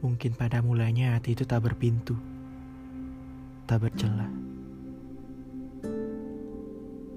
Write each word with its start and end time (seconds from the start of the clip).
Mungkin 0.00 0.32
pada 0.32 0.64
mulanya 0.64 1.20
hati 1.20 1.36
itu 1.36 1.44
tak 1.44 1.68
berpintu, 1.68 2.16
tak 3.68 3.84
bercelah. 3.84 4.32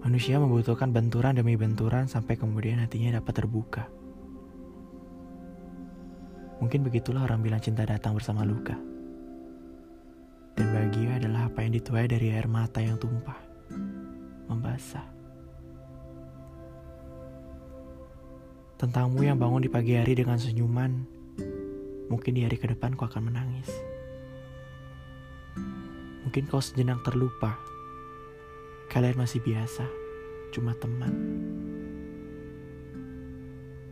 Manusia 0.04 0.36
membutuhkan 0.36 0.92
benturan 0.92 1.32
demi 1.32 1.56
benturan 1.56 2.12
sampai 2.12 2.36
kemudian 2.36 2.84
hatinya 2.84 3.24
dapat 3.24 3.34
terbuka. 3.40 3.88
Mungkin 6.60 6.84
begitulah 6.84 7.24
orang 7.24 7.40
bilang 7.40 7.64
cinta 7.64 7.88
datang 7.88 8.20
bersama 8.20 8.44
luka. 8.44 8.76
Dan 10.60 10.76
bahagia 10.76 11.24
adalah 11.24 11.48
apa 11.48 11.64
yang 11.64 11.80
dituai 11.80 12.06
dari 12.12 12.36
air 12.36 12.52
mata 12.52 12.84
yang 12.84 13.00
tumpah, 13.00 13.40
membasah. 14.52 15.08
Tentangmu 18.76 19.24
yang 19.24 19.40
bangun 19.40 19.64
di 19.64 19.72
pagi 19.72 19.96
hari 19.96 20.20
dengan 20.20 20.36
senyuman, 20.36 21.23
mungkin 22.14 22.38
di 22.38 22.46
hari 22.46 22.62
ke 22.62 22.70
depan 22.70 22.94
kau 22.94 23.10
akan 23.10 23.34
menangis. 23.34 23.74
Mungkin 26.22 26.46
kau 26.46 26.62
sejenak 26.62 27.02
terlupa. 27.02 27.58
Kalian 28.94 29.18
masih 29.18 29.42
biasa, 29.42 29.82
cuma 30.54 30.78
teman. 30.78 31.10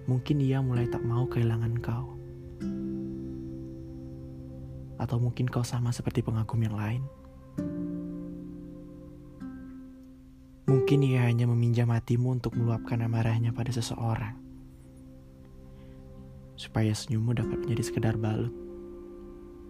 Mungkin 0.06 0.38
ia 0.38 0.62
mulai 0.62 0.86
tak 0.86 1.02
mau 1.02 1.26
kehilangan 1.26 1.74
kau. 1.82 2.14
Atau 5.02 5.18
mungkin 5.18 5.50
kau 5.50 5.66
sama 5.66 5.90
seperti 5.90 6.22
pengagum 6.22 6.62
yang 6.62 6.78
lain. 6.78 7.02
Mungkin 10.70 11.02
ia 11.10 11.26
hanya 11.26 11.50
meminjam 11.50 11.90
hatimu 11.90 12.38
untuk 12.38 12.54
meluapkan 12.54 13.02
amarahnya 13.02 13.50
pada 13.50 13.74
seseorang 13.74 14.51
supaya 16.62 16.94
senyummu 16.94 17.34
dapat 17.34 17.58
menjadi 17.66 17.90
sekedar 17.90 18.22
balut 18.22 18.54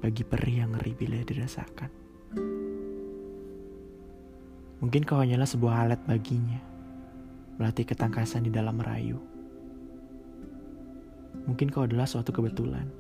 bagi 0.04 0.28
perih 0.28 0.68
yang 0.68 0.76
ngeri 0.76 0.92
bila 0.92 1.24
dirasakan. 1.24 1.88
Mungkin 4.84 5.08
kau 5.08 5.24
hanyalah 5.24 5.48
sebuah 5.48 5.88
alat 5.88 6.02
baginya, 6.04 6.60
melatih 7.56 7.88
ketangkasan 7.88 8.44
di 8.44 8.52
dalam 8.52 8.76
merayu. 8.76 9.24
Mungkin 11.48 11.72
kau 11.72 11.88
adalah 11.88 12.04
suatu 12.04 12.36
kebetulan, 12.36 12.92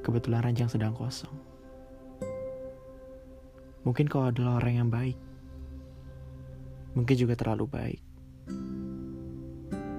kebetulan 0.00 0.40
ranjang 0.40 0.72
sedang 0.72 0.96
kosong. 0.96 1.34
Mungkin 3.84 4.08
kau 4.08 4.24
adalah 4.24 4.64
orang 4.64 4.74
yang 4.80 4.88
baik, 4.88 5.18
mungkin 6.96 7.16
juga 7.20 7.36
terlalu 7.36 7.68
baik 7.68 8.13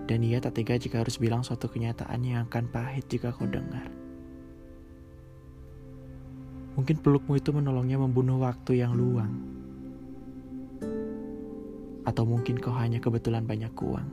dan 0.05 0.21
ia 0.21 0.37
tak 0.37 0.61
tega 0.61 0.77
jika 0.77 1.01
harus 1.01 1.17
bilang 1.17 1.41
suatu 1.41 1.65
kenyataan 1.65 2.21
yang 2.21 2.45
akan 2.45 2.69
pahit 2.69 3.09
jika 3.09 3.33
kau 3.33 3.49
dengar. 3.49 3.89
Mungkin 6.77 6.99
pelukmu 7.01 7.39
itu 7.39 7.49
menolongnya 7.55 7.97
membunuh 7.97 8.37
waktu 8.43 8.83
yang 8.83 8.93
luang. 8.93 9.33
Atau 12.05 12.27
mungkin 12.27 12.61
kau 12.61 12.75
hanya 12.75 13.01
kebetulan 13.01 13.47
banyak 13.47 13.73
uang. 13.73 14.09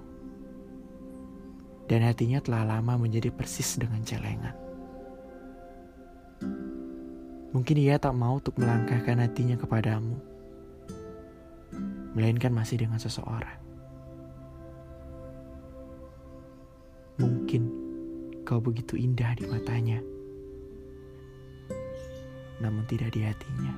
Dan 1.91 2.07
hatinya 2.09 2.41
telah 2.41 2.65
lama 2.65 2.97
menjadi 2.97 3.29
persis 3.29 3.77
dengan 3.77 4.01
celengan. 4.07 4.57
Mungkin 7.53 7.77
ia 7.77 8.01
tak 8.01 8.17
mau 8.17 8.41
untuk 8.41 8.57
melangkahkan 8.57 9.21
hatinya 9.21 9.61
kepadamu. 9.61 10.17
Melainkan 12.17 12.55
masih 12.55 12.81
dengan 12.81 12.97
seseorang. 12.97 13.72
Kau 18.53 18.61
begitu 18.61 19.01
indah 19.01 19.33
di 19.33 19.49
matanya, 19.49 19.97
namun 22.61 22.85
tidak 22.85 23.17
di 23.17 23.25
hatinya. 23.25 23.73